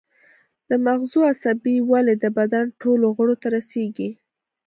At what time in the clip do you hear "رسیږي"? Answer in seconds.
3.55-4.09